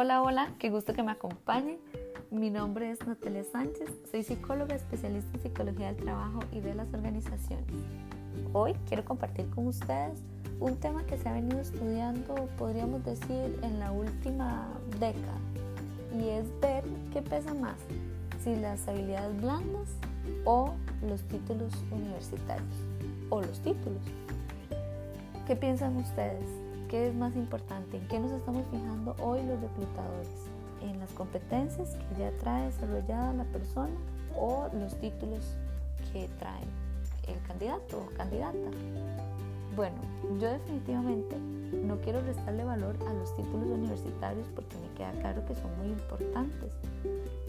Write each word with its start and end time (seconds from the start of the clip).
Hola, 0.00 0.22
hola, 0.22 0.52
qué 0.60 0.70
gusto 0.70 0.94
que 0.94 1.02
me 1.02 1.10
acompañen. 1.10 1.76
Mi 2.30 2.50
nombre 2.50 2.88
es 2.88 3.04
Natalia 3.04 3.42
Sánchez, 3.42 3.90
soy 4.08 4.22
psicóloga 4.22 4.76
especialista 4.76 5.28
en 5.34 5.42
psicología 5.42 5.88
del 5.88 5.96
trabajo 5.96 6.38
y 6.52 6.60
de 6.60 6.72
las 6.76 6.94
organizaciones. 6.94 7.66
Hoy 8.52 8.74
quiero 8.86 9.04
compartir 9.04 9.50
con 9.50 9.66
ustedes 9.66 10.22
un 10.60 10.76
tema 10.76 11.02
que 11.02 11.18
se 11.18 11.28
ha 11.28 11.32
venido 11.32 11.58
estudiando, 11.58 12.48
podríamos 12.56 13.04
decir, 13.04 13.58
en 13.64 13.80
la 13.80 13.90
última 13.90 14.68
década, 15.00 15.40
y 16.16 16.28
es 16.28 16.44
ver 16.60 16.84
qué 17.12 17.20
pesa 17.20 17.52
más, 17.54 17.80
si 18.44 18.54
las 18.54 18.86
habilidades 18.86 19.36
blandas 19.40 19.88
o 20.44 20.74
los 21.02 21.24
títulos 21.24 21.72
universitarios, 21.90 22.84
o 23.30 23.40
los 23.40 23.58
títulos. 23.62 24.04
¿Qué 25.48 25.56
piensan 25.56 25.96
ustedes? 25.96 26.67
¿Qué 26.88 27.08
es 27.08 27.14
más 27.14 27.36
importante? 27.36 27.98
¿En 27.98 28.08
qué 28.08 28.18
nos 28.18 28.32
estamos 28.32 28.64
fijando 28.70 29.14
hoy 29.20 29.42
los 29.42 29.60
reclutadores? 29.60 30.28
¿En 30.80 30.98
las 30.98 31.12
competencias 31.12 31.94
que 31.94 32.20
ya 32.20 32.30
trae 32.38 32.64
desarrollada 32.64 33.34
la 33.34 33.44
persona 33.44 33.92
o 34.34 34.70
los 34.72 34.94
títulos 34.98 35.54
que 36.12 36.28
trae 36.38 36.64
el 37.26 37.42
candidato 37.46 37.98
o 37.98 38.16
candidata? 38.16 38.70
Bueno, 39.76 39.96
yo 40.40 40.48
definitivamente 40.48 41.36
no 41.36 41.98
quiero 42.00 42.22
restarle 42.22 42.64
valor 42.64 42.96
a 43.06 43.12
los 43.12 43.36
títulos 43.36 43.68
universitarios 43.68 44.48
porque 44.54 44.76
me 44.78 44.90
queda 44.96 45.12
claro 45.20 45.44
que 45.44 45.54
son 45.56 45.76
muy 45.76 45.88
importantes, 45.88 46.72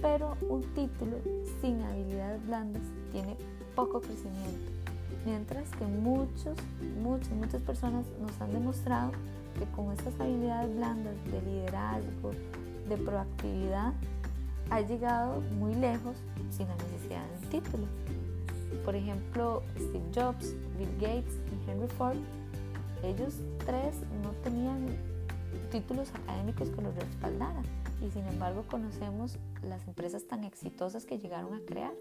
pero 0.01 0.35
un 0.49 0.63
título 0.73 1.15
sin 1.61 1.81
habilidades 1.81 2.45
blandas 2.45 2.83
tiene 3.13 3.37
poco 3.73 4.01
crecimiento 4.01 4.78
Mientras 5.25 5.69
que 5.71 5.85
muchos, 5.85 6.57
muchas, 7.01 7.31
muchas 7.31 7.61
personas 7.61 8.05
nos 8.21 8.39
han 8.41 8.53
demostrado 8.53 9.11
que 9.57 9.65
con 9.75 9.91
estas 9.91 10.19
habilidades 10.19 10.75
blandas 10.75 11.15
de 11.25 11.41
liderazgo, 11.41 12.31
de 12.87 12.97
proactividad, 12.97 13.93
ha 14.69 14.81
llegado 14.81 15.41
muy 15.59 15.73
lejos 15.75 16.17
sin 16.51 16.67
la 16.67 16.75
necesidad 16.75 17.23
de 17.25 17.45
un 17.45 17.49
título. 17.49 17.87
Por 18.85 18.95
ejemplo, 18.95 19.63
Steve 19.75 20.05
Jobs, 20.13 20.55
Bill 20.77 20.93
Gates 20.99 21.39
y 21.51 21.69
Henry 21.69 21.87
Ford, 21.87 22.17
ellos 23.03 23.35
tres 23.65 23.95
no 24.23 24.31
tenían 24.43 24.85
títulos 25.71 26.09
académicos 26.13 26.69
que 26.69 26.81
los 26.81 26.95
respaldaran 26.95 27.63
y 28.01 28.11
sin 28.11 28.25
embargo 28.27 28.63
conocemos 28.69 29.37
las 29.63 29.87
empresas 29.87 30.25
tan 30.27 30.43
exitosas 30.43 31.05
que 31.05 31.17
llegaron 31.17 31.53
a 31.53 31.59
crear. 31.65 31.93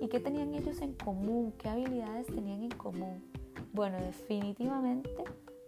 ¿Y 0.00 0.08
qué 0.08 0.18
tenían 0.18 0.54
ellos 0.54 0.80
en 0.80 0.94
común? 0.94 1.52
¿Qué 1.58 1.68
habilidades 1.68 2.26
tenían 2.26 2.62
en 2.62 2.70
común? 2.70 3.22
Bueno, 3.74 3.98
definitivamente 3.98 5.10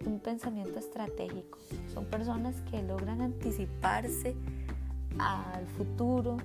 un 0.07 0.21
pensamiento 0.21 0.79
estratégico. 0.79 1.59
Son 1.93 2.07
personas 2.07 2.57
que 2.71 2.83
logran 2.83 3.21
anticiparse 3.21 4.35
al 5.19 5.67
futuro, 5.77 6.39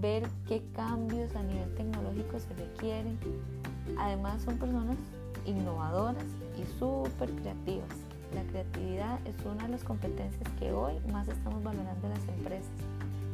ver 0.00 0.28
qué 0.46 0.62
cambios 0.74 1.34
a 1.34 1.42
nivel 1.42 1.74
tecnológico 1.74 2.38
se 2.38 2.52
requieren. 2.52 3.18
Además 3.98 4.42
son 4.42 4.58
personas 4.58 4.98
innovadoras 5.46 6.26
y 6.58 6.78
súper 6.78 7.30
creativas. 7.30 7.88
La 8.34 8.42
creatividad 8.44 9.18
es 9.26 9.34
una 9.46 9.64
de 9.64 9.70
las 9.70 9.84
competencias 9.84 10.48
que 10.58 10.70
hoy 10.70 11.00
más 11.10 11.28
estamos 11.28 11.62
valorando. 11.62 11.71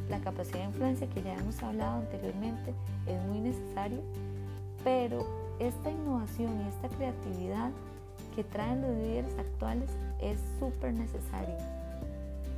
La 0.09 0.19
capacidad 0.19 0.59
de 0.59 0.65
influencia 0.65 1.07
que 1.07 1.21
ya 1.21 1.35
hemos 1.35 1.61
hablado 1.61 1.99
anteriormente 1.99 2.73
es 3.05 3.23
muy 3.27 3.39
necesaria, 3.41 3.99
pero 4.83 5.25
esta 5.59 5.91
innovación 5.91 6.61
y 6.61 6.67
esta 6.67 6.89
creatividad 6.97 7.71
que 8.35 8.43
traen 8.43 8.81
los 8.81 8.91
líderes 8.91 9.37
actuales 9.37 9.89
es 10.19 10.39
súper 10.59 10.93
necesaria. 10.93 11.57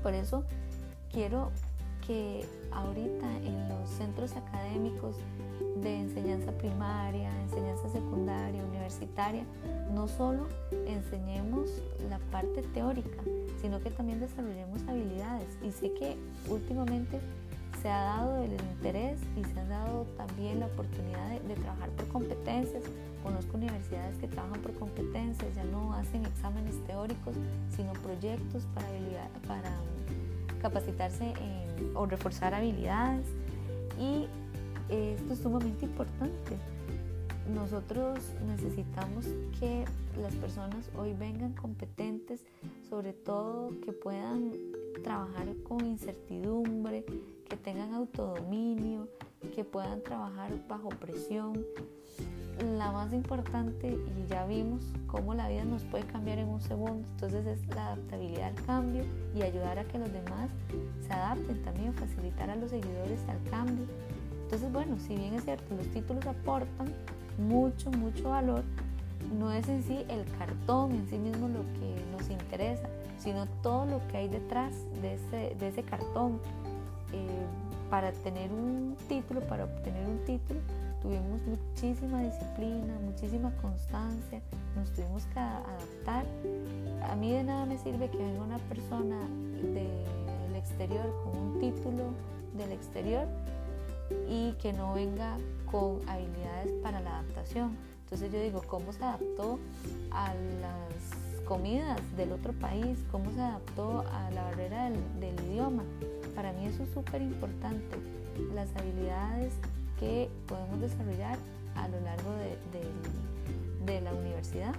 Por 0.02 0.14
eso 0.14 0.44
quiero 1.12 1.52
que 2.06 2.46
ahorita 2.72 3.38
en 3.44 3.70
los 3.70 3.90
centros 3.90 4.36
académicos 4.36 5.16
de 5.82 6.00
enseñanza 6.00 6.52
primaria, 6.52 7.30
enseñanza 7.44 7.90
secundaria, 7.90 8.64
universitaria, 8.64 9.44
no 9.94 10.08
solo 10.08 10.48
enseñemos 10.86 11.70
la 12.10 12.20
parte 12.32 12.62
teórica, 12.74 13.22
sino 13.62 13.80
que 13.82 13.90
también 13.92 14.20
desarrollemos 14.20 14.82
habilidades. 14.88 15.48
Y 15.64 15.72
sé 15.72 15.92
que 15.94 16.18
últimamente 16.50 17.20
se 17.82 17.90
ha 17.90 18.04
dado 18.04 18.44
el 18.44 18.52
interés 18.52 19.20
y 19.36 19.44
se 19.44 19.60
ha 19.60 19.66
dado 19.66 20.06
también 20.18 20.60
la 20.60 20.68
oportunidad 20.68 21.30
de, 21.30 21.56
trabajar 21.56 21.90
por 21.92 22.08
competencias. 22.10 22.84
Conozco 23.24 23.58
universidades 23.58 24.18
que 24.18 24.28
trabajan 24.28 24.62
por 24.62 24.74
competencias, 24.74 25.56
ya 25.56 25.64
no 25.64 25.94
hacen 25.94 26.26
exámenes 26.26 26.76
teóricos, 26.86 27.36
sino 27.76 27.94
proyectos 27.94 28.68
para, 28.74 28.88
para 29.48 29.72
capacitarse 30.62 31.34
o 31.96 32.06
reforzar 32.06 32.54
habilidades. 32.54 33.26
Y 34.00 34.28
esto 34.90 35.34
es 35.34 35.40
sumamente 35.40 35.86
importante. 35.86 36.58
Nosotros 37.54 38.20
necesitamos 38.48 39.26
que 39.60 39.86
las 40.22 40.34
personas 40.36 40.90
hoy 40.98 41.14
vengan 41.14 41.54
competentes, 41.54 42.46
sobre 42.90 43.14
todo 43.14 43.72
que 43.84 43.92
puedan 43.92 44.52
trabajar 45.04 45.48
con 45.64 45.86
incertidumbre, 45.86 47.04
que 47.50 47.58
tengan 47.58 47.94
autodominio, 47.94 49.08
que 49.56 49.66
puedan 49.66 50.02
trabajar 50.04 50.52
bajo 50.68 50.90
presión. 50.90 51.66
La 52.78 52.92
más 52.92 53.12
importante, 53.12 53.88
y 53.90 54.28
ya 54.28 54.46
vimos 54.46 54.82
cómo 55.08 55.34
la 55.34 55.50
vida 55.50 55.64
nos 55.64 55.84
puede 55.84 56.04
cambiar 56.06 56.38
en 56.38 56.48
un 56.48 56.62
segundo, 56.62 57.08
entonces 57.14 57.46
es 57.48 57.68
la 57.76 57.88
adaptabilidad 57.88 58.50
al 58.50 58.66
cambio 58.66 59.04
y 59.36 59.42
ayudar 59.42 59.80
a 59.80 59.84
que 59.86 59.98
los 59.98 60.12
demás 60.12 60.50
se 61.08 61.14
adapten 61.14 61.62
también, 61.64 61.94
facilitar 61.94 62.50
a 62.50 62.56
los 62.56 62.70
seguidores 62.70 63.20
al 63.30 63.42
cambio. 63.50 63.86
Entonces, 64.44 64.72
bueno, 64.72 64.98
si 65.00 65.16
bien 65.16 65.34
es 65.34 65.46
cierto, 65.46 65.76
los 65.76 65.88
títulos 65.88 66.26
aportan 66.26 66.94
mucho, 67.38 67.90
mucho 67.92 68.30
valor, 68.30 68.64
no 69.38 69.52
es 69.52 69.68
en 69.70 69.82
sí 69.84 70.06
el 70.10 70.26
cartón 70.38 70.92
en 70.92 71.08
sí 71.08 71.18
mismo 71.18 71.48
lo 71.48 71.62
que 71.80 71.96
nos 72.12 72.30
interesa, 72.30 72.88
sino 73.18 73.46
todo 73.64 73.86
lo 73.86 74.08
que 74.08 74.18
hay 74.18 74.28
detrás 74.28 74.74
de 75.02 75.16
ese, 75.16 75.56
de 75.56 75.68
ese 75.68 75.84
cartón, 75.84 76.40
eh, 77.14 77.28
para 77.90 78.12
tener 78.12 78.52
un 78.52 78.96
título, 79.08 79.42
para 79.42 79.66
obtener 79.66 80.08
un 80.08 80.24
título, 80.26 80.60
tuvimos 81.02 81.42
muchísima 81.48 82.22
disciplina, 82.22 82.94
muchísima 83.04 83.52
constancia, 83.62 84.42
nos 84.76 84.92
tuvimos 84.92 85.26
que 85.26 85.40
adaptar. 85.40 86.26
A 87.10 87.16
mí 87.16 87.32
de 87.32 87.44
nada 87.44 87.66
me 87.66 87.78
sirve 87.78 88.10
que 88.10 88.18
venga 88.18 88.42
una 88.42 88.60
persona 88.60 89.20
del 89.62 90.56
exterior 90.56 91.14
con 91.24 91.38
un 91.38 91.60
título 91.60 92.14
del 92.58 92.72
exterior 92.72 93.28
y 94.30 94.54
que 94.54 94.74
no 94.74 94.94
venga 94.94 95.38
con 95.70 96.08
habilidades 96.08 96.72
para 96.84 97.00
la 97.02 97.20
adaptación. 97.20 97.76
Entonces 98.04 98.32
yo 98.32 98.42
digo, 98.42 98.62
¿cómo 98.68 98.92
se 98.94 99.04
adaptó 99.04 99.58
a 100.12 100.34
las 100.62 101.46
comidas 101.46 102.00
del 102.18 102.34
otro 102.34 102.54
país? 102.54 103.00
¿Cómo 103.12 103.32
se 103.32 103.42
adaptó 103.42 104.04
a 104.12 104.30
la 104.32 104.44
barrera 104.44 104.90
del 104.90 105.40
idioma? 105.50 105.84
Para 106.36 106.52
mí 106.54 106.66
eso 106.66 106.84
es 106.84 106.90
súper 106.92 107.22
importante, 107.22 107.98
las 108.54 108.70
habilidades 108.76 109.54
que 110.02 110.28
podemos 110.48 110.82
desarrollar 110.82 111.38
a 111.76 111.88
lo 111.88 112.02
largo 112.02 112.32
de, 112.36 112.58
de, 113.86 114.02
la 114.02 114.14
universidad. 114.14 114.76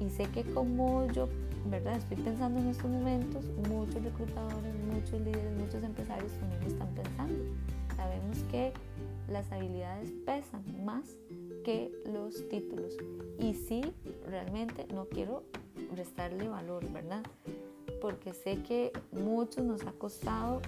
Y 0.00 0.10
sé 0.10 0.24
que 0.26 0.42
como 0.42 1.06
yo, 1.12 1.28
¿verdad? 1.70 1.96
Estoy 1.96 2.18
pensando 2.18 2.60
en 2.60 2.66
estos 2.66 2.90
momentos, 2.90 3.44
muchos 3.68 4.02
reclutadores, 4.02 4.74
muchos 4.92 5.20
líderes, 5.20 5.56
muchos 5.58 5.82
empresarios 5.82 6.32
también 6.32 6.62
están 6.64 6.88
pensando. 6.88 7.44
Sabemos 7.96 8.38
que 8.50 8.72
las 9.28 9.50
habilidades 9.52 10.12
pesan 10.26 10.62
más 10.84 11.04
que 11.64 11.90
los 12.12 12.48
títulos. 12.48 12.96
Y 13.38 13.54
sí, 13.54 13.82
realmente 14.26 14.86
no 14.92 15.06
quiero 15.06 15.44
restarle 15.94 16.48
valor, 16.48 16.90
¿verdad? 16.92 17.22
porque 18.00 18.32
sé 18.32 18.62
que 18.62 18.92
muchos 19.12 19.64
nos 19.64 19.82
ha 19.82 19.92
costado 19.92 20.60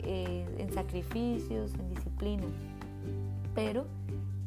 eh, 0.00 0.44
en 0.58 0.72
sacrificios, 0.72 1.72
en 1.74 1.94
disciplina, 1.94 2.44
pero 3.54 3.86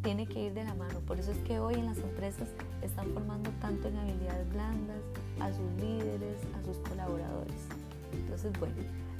tiene 0.03 0.27
que 0.27 0.47
ir 0.47 0.53
de 0.53 0.63
la 0.63 0.73
mano. 0.75 0.99
Por 1.01 1.19
eso 1.19 1.31
es 1.31 1.37
que 1.39 1.59
hoy 1.59 1.75
en 1.75 1.85
las 1.85 1.97
empresas 1.97 2.49
están 2.81 3.09
formando 3.13 3.49
tanto 3.61 3.87
en 3.87 3.97
habilidades 3.97 4.49
blandas 4.51 5.01
a 5.39 5.51
sus 5.51 5.71
líderes, 5.81 6.37
a 6.59 6.63
sus 6.63 6.77
colaboradores. 6.89 7.67
Entonces, 8.13 8.51
bueno, 8.59 8.75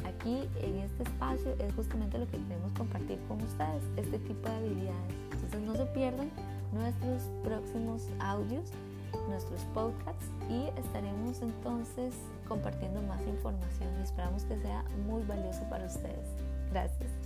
aquí 0.05 0.47
en 0.61 0.79
este 0.79 1.03
espacio 1.03 1.55
es 1.59 1.73
justamente 1.73 2.17
lo 2.17 2.25
que 2.25 2.37
queremos 2.37 2.71
compartir 2.77 3.19
con 3.27 3.41
ustedes, 3.41 3.83
este 3.97 4.19
tipo 4.19 4.47
de 4.47 4.55
habilidades. 4.55 5.13
Entonces, 5.31 5.61
no 5.61 5.75
se 5.75 5.85
pierdan 5.87 6.29
nuestros 6.73 7.23
próximos 7.43 8.07
audios 8.19 8.71
nuestros 9.29 9.61
podcasts 9.73 10.25
y 10.49 10.67
estaremos 10.79 11.41
entonces 11.41 12.13
compartiendo 12.47 13.01
más 13.03 13.21
información 13.21 13.89
esperamos 14.03 14.43
que 14.43 14.57
sea 14.61 14.83
muy 15.07 15.23
valioso 15.23 15.61
para 15.69 15.85
ustedes. 15.85 16.27
Gracias. 16.71 17.24